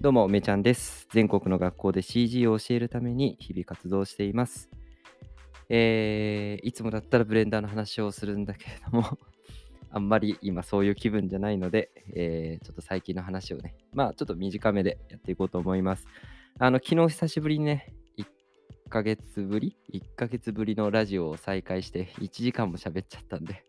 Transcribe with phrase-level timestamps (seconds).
[0.00, 1.08] どうも、めちゃんです。
[1.10, 4.70] 全国の学校で CG を教えるために日々活動しています。
[5.68, 9.18] えー、いつもだったらブレンダーの話をするんだけれども、
[9.90, 16.06] あんまり今そういう気分じゃないので、えーちょっと最近の話をね、まあちょっと短めでやっていこうと思います。
[16.60, 18.26] あの、昨日久しぶりにね、1
[18.88, 23.64] ヶ月ぶり ?1 ヶ月ぶりのラジオを再開して1時間も喋っちゃったんで、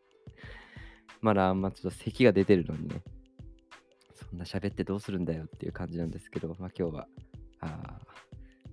[1.21, 3.01] まだあんまちょっと咳が出てるのにね、
[4.29, 7.07] そんな喋ってどうするんだよっていう感じなんですけど、まあ、今日は
[7.61, 8.09] あー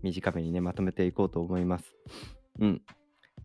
[0.03, 1.95] 短めにね、まとめていこうと思います。
[2.61, 2.83] うん。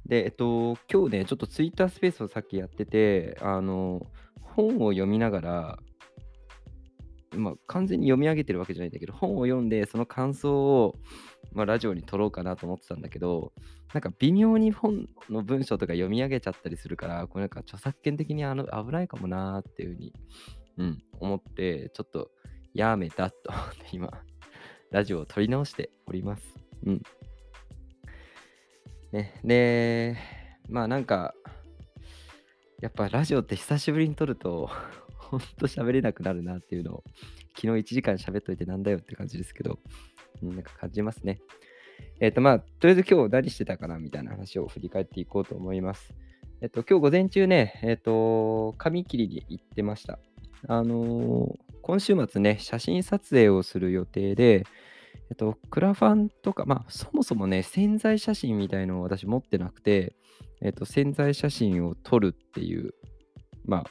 [0.06, 4.06] で、えっと、今日ね、ちょっとツイッタースペースをさっきやってて、あの、
[4.42, 5.80] 本を読みながら、
[7.36, 10.96] まあ、完全に読み上げてるわけじゃないんだけど、本を読んで、その感想を、
[11.54, 13.54] まあ、ラジオに取ろうかなと思ってたんだけど、
[13.94, 20.14] なんか微妙に本の文章とか読み上げちゃったりするから、これなんか著作権的にあの危ないかもなーっていうふうに、
[20.78, 22.32] うん、思って、ちょっと
[22.74, 24.12] やめたと思って 今、
[24.92, 26.56] ラジオを撮り直しております。
[26.86, 27.02] うん。
[29.12, 30.18] ね、で、
[30.70, 31.34] まあなんか、
[32.82, 34.70] やっぱラジオって久しぶりに撮ると、
[35.18, 37.04] ほんと喋れなくなるなっていうのを、
[37.56, 39.80] 昨日1時間喋っといてなんだよって感じですけど、
[40.42, 41.40] うん、なんか感じますね。
[42.20, 46.14] えっ、とまあ、とりあえず今日何してたかなみたいな話を振り返っていこうと思います。
[46.62, 50.20] えっと、今日午前中ね、えっと、髪切りに行ってました。
[50.68, 54.66] あの今週末ね、写真撮影をする予定で、
[55.30, 60.16] えっと、クラファンとか、まあ、そもそもね、潜在写真みたいのを私持ってなくて、
[60.62, 62.94] えっと、潜在写真を撮るっていう、
[63.66, 63.86] まあ、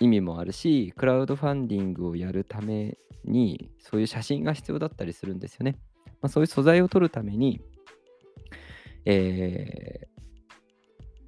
[0.00, 5.78] 意味もあるし、クラウドファンディングをやるために、そういう写真が必要だったりするんですよね。
[6.20, 7.60] まあ、そういう素材を撮るために、
[9.04, 10.12] えー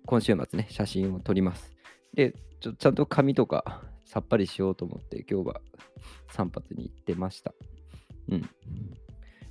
[0.06, 1.72] 今週末ね、写真を撮ります。
[2.12, 5.60] で、ちょちゃんと髪とかさっぱりしようと思って、今日は
[6.30, 7.55] 散髪に行ってました。
[8.28, 8.48] うん。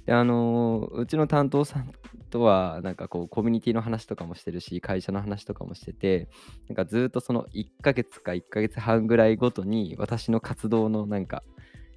[0.05, 1.91] で、あのーうちの担当さん
[2.29, 6.29] とは、なんかこう、コミュニティの話とかもしてるし、会社の話とかもしてて、
[6.67, 11.43] なんかずっとその1ヶ月か1ヶ月半ぐらいごとに、私の活動のなんか、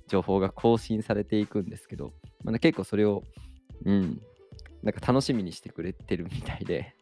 [0.08, 2.12] 情報が更新されていくんですけど、
[2.44, 3.24] まあ、結構それを、
[3.84, 4.20] うん、
[4.82, 6.94] なんか楽しみにしてくれてるみたいで、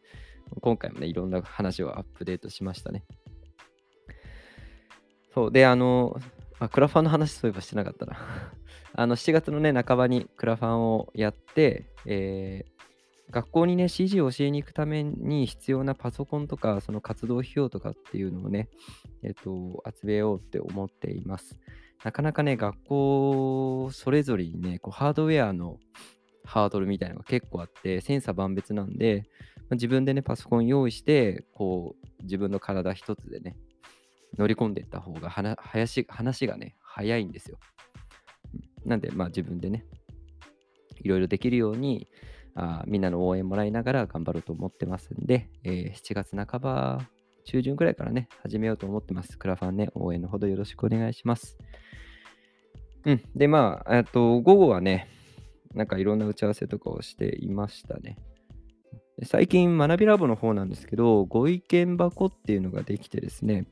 [0.61, 3.03] 今回もね、いろんな話をアップデートしましたね。
[5.35, 5.51] そう。
[5.51, 6.17] で、あの、
[6.59, 8.17] あクラファンの話そういえばしてなかったな。
[8.95, 12.75] あの、7月のね、半ばにクラファンをやって、えー
[13.31, 18.69] 学校にね、CG を教えに行くために必要なパソコンとか、その活動費用とかっていうのをね、
[19.23, 21.57] えっ、と、集めようって思っています。
[22.03, 25.79] なかなかね、学校それぞれにね、こうハードウェアの
[26.43, 29.23] ハードルみたいなのが結構あって、千差万別なんで、
[29.71, 33.55] 自分でね、パソコン用意して、こう、自分の体一つでね、
[34.37, 37.57] 乗り込んでいった方が話話がね、早いんですよ。
[38.85, 39.85] なんで、まあ自分でね、
[41.01, 42.07] いろいろできるように、
[42.55, 47.07] あみんなの応援もらいながら頑張ろうと思ってますんで、えー7月半ば、
[47.45, 49.37] 中旬くらいからね、始めようと思ってます。
[49.37, 51.57] クラファンね、応援のほどよろしくお願いします。
[53.05, 53.21] うん。
[53.35, 55.07] で、まあ、えっと、午後はね、
[55.75, 58.17] なんかいろんな打ち合わせとかをしていましたね。
[59.23, 63.67] 最近、学びラボの方なんですけど、ご意見箱っていうのができてですね、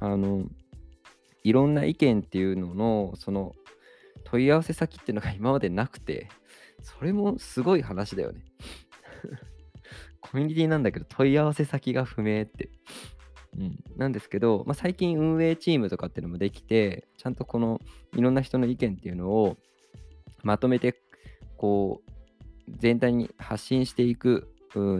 [0.00, 0.44] あの、
[1.44, 3.54] いろんな意見っていうのの、その、
[4.24, 6.28] 問い合わせ先っていうのが今までなくて、
[6.82, 8.44] それもすごい話だよね。
[10.20, 12.70] コミュニティなんだけど、問い合わせ先が不明って。
[13.58, 17.80] うん、なんですけど、まあ、最近運営チームとかっていうのもできて、ちゃんとこの
[18.16, 19.56] いろんな人の意見っていうのを
[20.42, 21.02] まとめて、
[21.56, 22.10] こう、
[22.78, 24.54] 全体に発信していく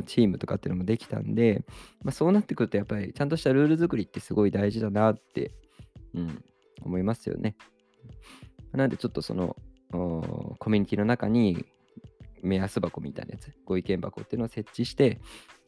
[0.06, 1.64] チームとかっていうのもできたんで、
[2.02, 5.52] まあ、そうなってくるとやっぱりちゃんとしたルール作りってすごい大事だなって、
[6.14, 6.44] うん、
[6.82, 7.56] 思いますよね。
[8.72, 9.56] なんでちょっとその
[9.90, 11.64] コミュニティの中に
[12.42, 15.20] 目安箱みたいなやつ、ご意見箱っていうのを設置して、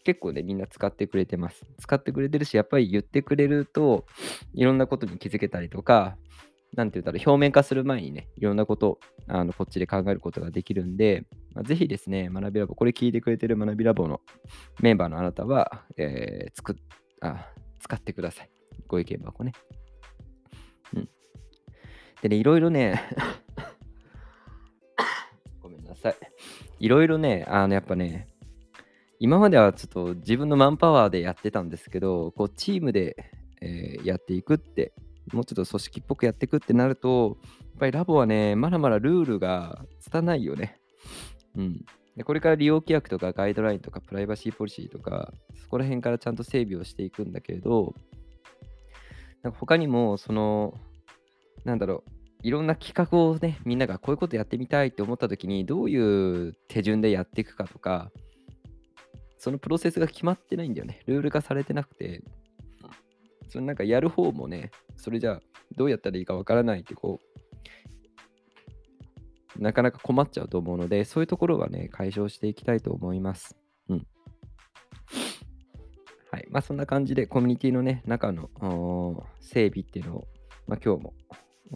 [0.05, 1.65] 結構ね、みんな使ってくれてます。
[1.79, 4.07] 使ってくれてるし、やっぱり言ってくれると、
[4.55, 6.17] いろんなことに気づけたりとか、
[6.75, 8.99] なんて言ったら表面化する前にね、いろんなこと
[9.29, 14.21] あのこっちで考えることができるんで、まあ、ぜひですね、学びラボ、これ聞いてくれてる学びラボの
[14.81, 16.77] メンバーのあなたは、えー作っ
[17.21, 17.47] あ
[17.79, 18.51] 使ってください。
[18.87, 19.53] ご意見箱ね。
[20.95, 21.09] うん。
[22.23, 23.03] でね、いろいろね、
[25.61, 26.17] ごめんなさい。
[26.81, 28.29] いろいろね、あの、やっぱね、
[29.19, 33.17] 今まではちょっと自分のマンパワーでやってたんですけど、こう、チームで、
[33.61, 34.93] えーやっていくって、
[35.33, 40.82] もうちょっと組織っぽくやっていくってなると、やっぱりラボはね、まだまだルールが拙いよね。
[41.57, 41.85] うん。
[42.17, 47.95] でこれから利用規約とかガイドラインとかプライバシーポリシーとか、そこら辺からちゃんと整備をしていくんだけれど、
[49.43, 50.75] なんか他にも、その、
[51.65, 52.11] なんだろう
[52.43, 58.11] いろんな企画をね、みんながこういうことやってみたいって思った時に、どういう手順でやっていくかとか、
[59.39, 61.01] そのプロセスが決まってないんだよね。
[61.07, 62.23] ルール化されてなくて、
[63.49, 65.41] そのなんかやる方もね、それじゃあ
[65.77, 67.41] どうやったらいいかわからないってこう、
[69.59, 73.57] なかなか困っちゃうと思うので、そういうところはね、解消していきたいと思います。
[73.89, 74.07] うん。
[76.31, 76.47] はい。
[76.51, 78.49] まあそんな感じでコミュニティのね、中の
[79.41, 80.25] 整備っていうのを、
[80.67, 81.15] まあ今日も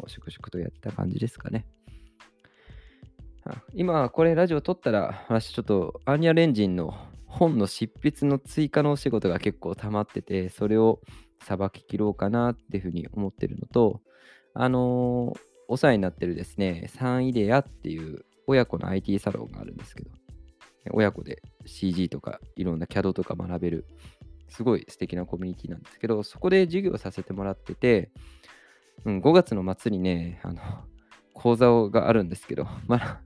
[0.07, 1.67] 粛々とやった感じですかね。
[3.75, 6.95] 今、これラジオ撮ったら、私ちょっとアーニャレンジンの
[7.27, 11.01] 本の執筆の追加のお仕事が結構溜まってて、それを
[11.43, 14.01] さばききろうかなっていうふうに思ってるのと、
[14.55, 20.11] あのー、お世話になってるですね、サンイデアっていう親子の IT サロンがあるんですけど、
[20.93, 23.87] 親子で CG とかいろんな CAD とか学べる、
[24.49, 28.11] すごい素敵なコミュニティなんですけど、そこで授業させてもらってて、
[29.05, 30.61] うん、5月の末にね、あの、
[31.33, 33.21] 講座があるんですけど、まだ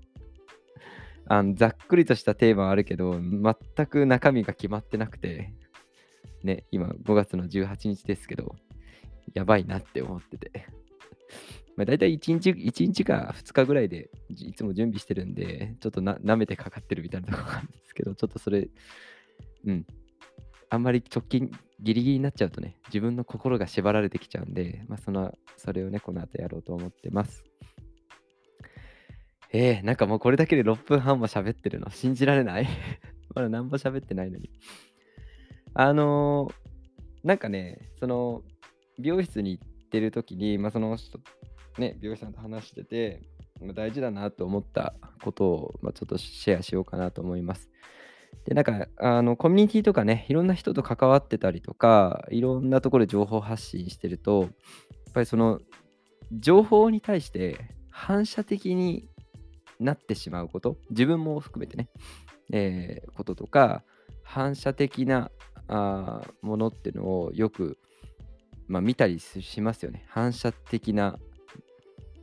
[1.32, 5.52] あのざっくりとしたテーマはあるけど、全く中身が決まってなくて、
[6.42, 8.56] ね、今5月の18日ですけど、
[9.32, 10.66] やばいなって思ってて。
[11.76, 18.68] まあ、大体1日 ,1 日か2日ぐらいでいつも準備してるんで、ちょっとな舐めてかかってるみたいなとこがあるんですけど、ちょっとそれ、
[19.66, 19.86] うん、
[20.68, 21.50] あんまり直近
[21.80, 27.44] ギリギリになっちゃうとね、自分の心が縛られてきちゃうんで、まあ、その、それをね、この後やろうと思ってます。
[29.52, 31.90] えー、なんかもうこれだけで6分半も喋ってるの？
[31.90, 32.68] 信じられない？
[33.34, 34.50] まだ何も喋ってないのに。
[35.74, 38.42] あのー、なんかね、その、
[38.98, 40.96] 美容室に行ってる時に、まあ、その、
[41.80, 43.22] ね、美容師さんと話してて、
[43.74, 47.70] 大事だなと思ったことを、まあ、ちょっとシェアしようかなと思います。
[48.44, 54.50] で、なんか、あの、コミュニティとかね、いろんな人と関わってたりとか、いろんなところで情報発信してると、やっ
[55.12, 55.60] ぱりその、
[56.32, 57.58] 情報に対して
[57.90, 59.08] 反射的に
[59.80, 61.88] なってしまうこと、自分も含めてね、
[62.52, 63.82] えー、こととか、
[64.22, 65.30] 反射的な
[65.68, 67.78] あものっていうのをよく、
[68.68, 70.04] まあ、見たりしますよね。
[70.08, 71.18] 反射的な、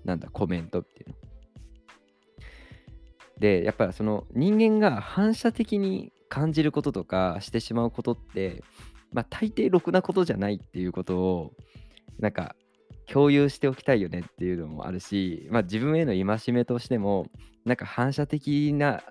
[0.07, 1.15] なんだ、コメントっていうの。
[3.39, 8.63] でやっぱその人間が反射的に感じることとかしてしまうことって
[9.13, 11.54] まあ大抵ろくなことじゃないっていうことを
[12.19, 12.56] なんか
[13.06, 17.27] 共有しておきたいよねっていうのもあるし、まあ、自分への戒めとしても
[17.63, 19.01] なんか反射的な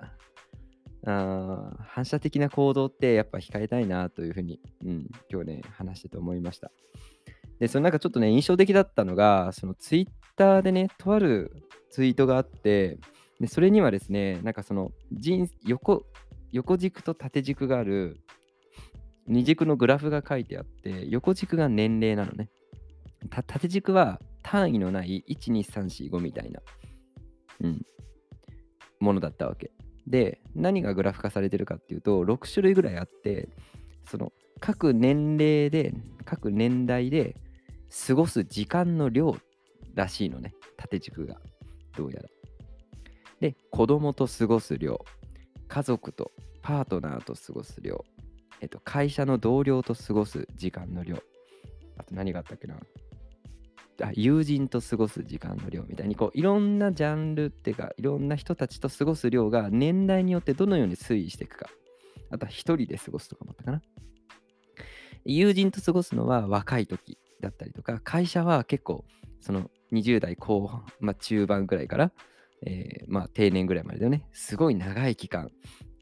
[1.06, 6.72] あ反射的な行動ってやっぱ控えたいなというふうに、うん、今日ね話してて思いました
[7.60, 12.98] でそのなんかちょっとね印象的だったのがそのツイッターでねとあるツイートがあって
[13.40, 16.06] でそれにはですね、なんかその人横
[16.52, 18.18] 横軸と縦軸がある
[19.26, 22.48] 二軸のグラフが書いてあって、横軸が年齢なのね。
[23.28, 26.60] 縦軸は単位のない1、2、3、4、5みたいな、
[27.60, 27.82] うん、
[29.00, 29.72] ものだったわけ。
[30.06, 33.48] で、何がグラフ化されてるかっていうと、6種類ぐらいあって、
[34.08, 35.92] その各年齢で、
[36.24, 37.36] 各年代で
[38.06, 39.36] 過ごす時間の量
[39.96, 41.40] らしいのね、縦軸が。
[41.96, 42.28] どうやら。
[43.40, 45.04] で、子供と過ごす量、
[45.66, 46.31] 家族と
[46.62, 48.04] パートナーと過ごす量、
[48.60, 51.16] えっと、会社の同僚と過ごす時間の量、
[51.96, 52.76] あと何があったっけな。
[54.02, 55.82] あ友人と過ごす時間の量。
[55.84, 61.70] みたいにこういろんなジャンルっていうかいろんな人たちと過ごす量が年代によってどのように推移していくか。
[62.31, 63.82] あとは一人で過ごすとかもあったかな。
[65.24, 69.05] 友人と過ごすのは若い時だったりとか会社は結構
[69.41, 72.12] その20代後半、まあ、中盤ぐらいから
[72.64, 75.50] えー、まあ定年ぐらいまでだよね、すごい長い期間、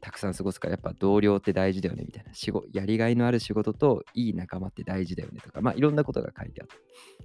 [0.01, 6.75] たくさん過ごすから、やっぱ同僚って大事だよねみたいな、仕事やりがいのある仕事といい仲間って大事だよねとか、まあいろんなことが書いてあった。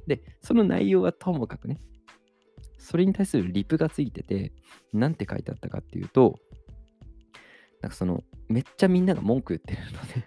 [0.06, 1.78] で、その内容はともかくね、
[2.78, 4.52] それに対するリプがついてて、
[4.92, 6.38] なんて書いてあったかっていうと、
[7.82, 10.26] なんかその、めっちゃみんなが文句言ってるので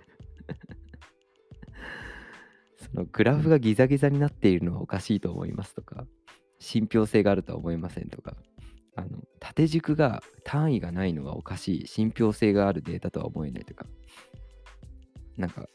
[2.89, 6.07] そのグラフがギザギザになっているのはおかしいと思いますとか、
[6.63, 8.36] 信憑性があるとは思いませんとか、
[8.96, 13.86] あの縦軸が単位がないのはおかしい信憑性があるデータとは思えないとか。
[15.38, 15.67] なんか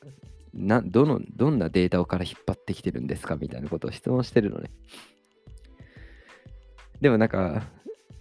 [0.54, 4.70] などのどんなデータをから引っ張ってきてるんですかみたいなことを質問してるのね。
[7.00, 7.66] でもなんか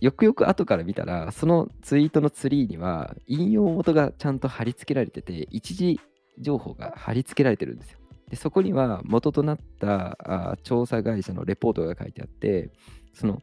[0.02, 6.00] よくよく後から見たらそのツイートのツリーには引用元がちゃんと貼り付けられてて一時
[6.40, 8.00] 情報が貼り付けられてるんですよ。
[8.30, 10.18] でそこには元となった
[10.52, 12.72] あ調査会社のレポートが書いてあって
[13.14, 13.42] その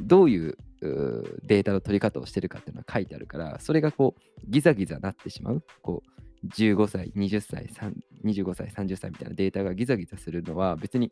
[0.00, 0.58] どういう
[1.44, 5.62] データの取り方をしてるかっていうのが書いてあるから、それがこうギザギザなってしまう。
[5.82, 7.70] こう15歳、20歳、
[8.24, 11.10] 25歳、30歳みたいなデータがギザギザするのは別に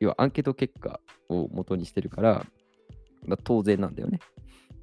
[0.00, 2.46] 要はアンケート結果を元にしてるから、
[3.26, 4.20] まあ、当然なんだよね。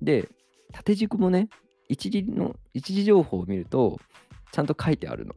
[0.02, 0.30] で、
[0.72, 1.50] 縦軸もね、
[1.90, 4.00] 一時の一時情報を見ると、
[4.52, 5.36] ちゃんと書いてあるの。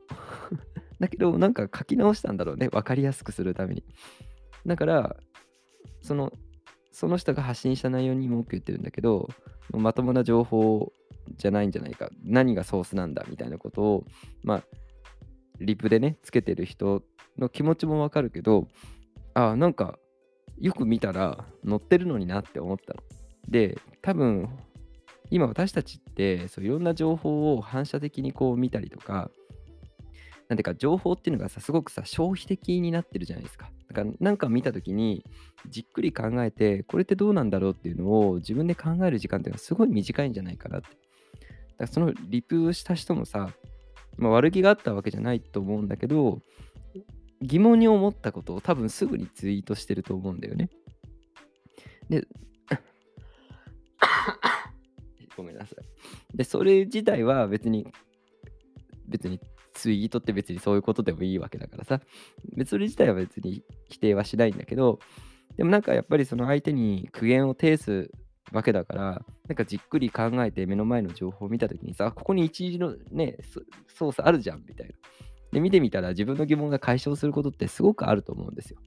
[1.01, 2.69] だけど、なんか書き直したんだろうね。
[2.69, 3.85] 分かりやすくするために。
[4.67, 5.17] だから、
[6.01, 6.33] その、
[6.93, 9.29] その人が発信した内容に文句言ってるんだけど、
[9.73, 10.93] まともな情報
[11.37, 12.11] じゃないんじゃないか。
[12.23, 14.05] 何がソースなんだみたいなことを、
[14.43, 14.63] まあ、
[15.61, 17.03] リプでね、つけてる人
[17.39, 18.69] の気持ちもわかるけど、
[19.35, 19.99] ああ、なんか、
[20.59, 23.03] よく見たら載ってるのになって思ったの。
[23.49, 24.49] で、多分、
[25.31, 29.31] 今私たちってそういろんな情報を反射的にこう見たりとか、
[30.55, 33.71] なんていうか情報っていうのがさ、すごくさ、消費的になってるじゃないですか。
[33.89, 35.25] だからなんか見たときに、
[35.69, 40.91] じっくり考えて、これってどうなんだろうっていうのを自分で考える時間っていうのはすごい短いんじゃないかなって。
[40.91, 40.99] だか
[41.79, 43.51] らそのリプした人もさ、
[44.17, 46.41] まあ、悪気があったわけじゃないと思うんだけど、
[47.43, 50.71] 疑問に思ったことを多分すぐにツイートしてると思うんだよね。
[52.09, 52.29] で、
[55.37, 56.37] ごめんなさい。
[56.37, 57.89] で、それ自体は別に、
[59.09, 59.41] 別に
[59.75, 62.01] ツイートって別にそういうことでもいいわけだからさ、
[62.57, 65.01] 別それ自体は別に否定はしないんだけど、
[65.57, 68.11] でもなんかやっぱりその相手に苦言を呈す
[68.53, 73.37] わけだから、なんかじっくり考えて目の前の情報を見たときにさ、ここに一時のね、
[73.89, 74.95] 操作あるじゃんみたいな。
[75.53, 78.79] で、見てみたら自分の疑問が解消することってすごくあると思うんですよ。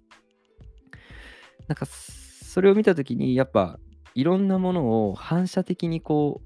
[1.67, 3.79] なんか、それを見たときに、やっぱ
[4.15, 6.41] いろんなものを反射的にこ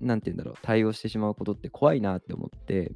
[0.00, 2.92] う、なんて言うんだろう、対応してしまうことって怖いなって思って、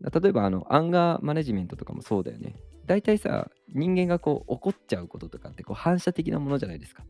[0.00, 2.56] 例えばあの、アンガーマネジメントとかもそうだよね。
[2.86, 7.04] 大体さ、人間がこう怒っちゃうこととかってこう反射的なものじゃないですか。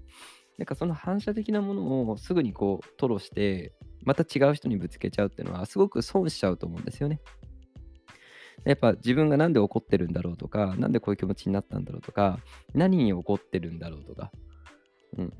[0.58, 3.74] なんかその反射的なものをすぐにこう吐露して、
[4.04, 7.20] また違う人にぶつけちゃうっていうのはすごく損しちゃうと思うんですよね。
[8.64, 12.38] やっぱ自分が何で怒ってるんだろうとか、何でこういう気持ちになったんだろうとか、
[12.74, 14.32] 何に怒ってるんだろうとか、
[15.18, 15.32] うん。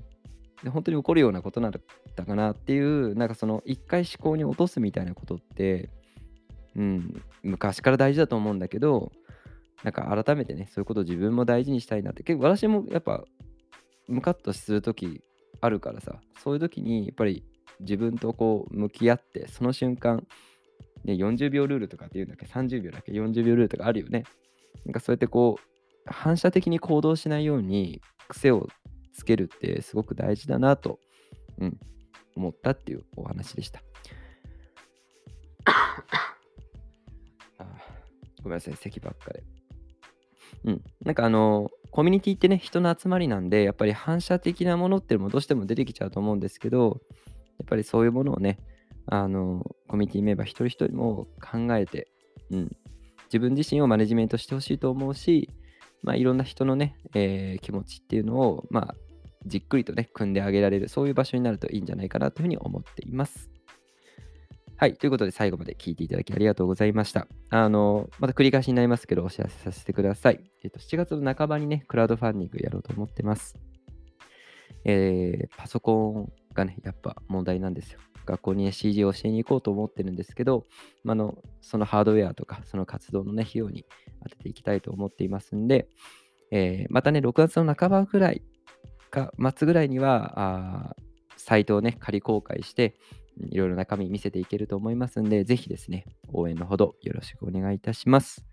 [0.62, 1.81] で本当に起こるようなことなの
[2.15, 5.91] だかなっていう、なんかその一回思考に落とすみたいなことって、
[6.76, 9.11] うん、昔から大事だと思うんだけど、
[9.83, 13.25] なんか改めてね、そういうことを自分も大事にしたいなって、結構私もやっぱ
[14.09, 15.23] ムカッとするとき
[15.61, 17.45] あるからさ、そういうときにやっぱり
[17.80, 20.26] 自分とこう向き合って、その瞬間、
[21.04, 24.25] ね、40秒ルールとかっていうんだっけ、30秒だっけ、40秒ルールとかあるよね。
[24.85, 25.62] なんかそうやってこう、
[26.04, 28.68] 反射的に行動しないように癖を
[29.12, 31.00] つけるってすごく大事だなと、
[31.59, 31.80] うん、
[32.37, 33.83] 思ったっていうお話でした。
[38.47, 39.43] ごめんなさい、咳ばっかで。
[40.65, 40.83] うん。
[41.05, 47.00] なんかあの、コミュニティってね、人の集まりなんで、やっぱり反射的なものっていうのもどうしても出てきちゃうと思うんですけど、
[47.59, 48.61] やっぱりそういうものをね、
[49.07, 52.07] あの、コミュニティメンバー一人一人も考えて、
[52.53, 52.71] うん、
[53.25, 55.50] 自分自身をマネジメントしてほしいと思うし、
[56.03, 58.95] まあ、いろんな人のね、えー、気持ちっていうのを、まあ、
[59.45, 63.50] じっくりとね、組んであげられる、そういう場所になるといいんじゃないかなというふうに思っています。
[64.78, 64.95] はい。
[64.95, 67.26] ということで、最後まで聞いていただきありがとうございました。
[67.49, 70.40] あの、また繰り返しになりますけど、お知らせさせてください。
[70.62, 73.56] えっと、7月の半ばにね、クラウドファンディングやろうと思ってます。
[74.85, 78.00] えー、パソコンがね、やっぱ問題なんですよ。
[78.26, 80.66] 学校に、CG を教えに行こうと思ってるんですけど、
[81.04, 83.87] まあの、そのハードウェアとか、その活動のね、費用に
[84.25, 85.88] 当てていきたいと思っていますんで、
[86.50, 88.42] えー、またね、6月の半ばぐらい
[89.11, 90.35] か、末ぐらいには、
[90.90, 90.97] あ
[91.38, 92.97] サイトをね、仮公開して、
[93.38, 98.45] いろいろ中身見せていけると思いますんで、ぜひですね、応援のほどよろしくお願いいたします。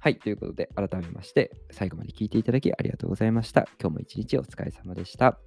[0.00, 3.66] はい、ということで、改めまして、最後まで聞いていただきありがとうございました。
[3.80, 5.38] 今日も一日お疲れ様でした。